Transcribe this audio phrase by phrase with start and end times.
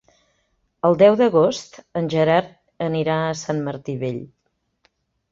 [0.87, 2.49] El deu d'agost en Gerard
[2.85, 4.19] anirà a Sant Martí Vell.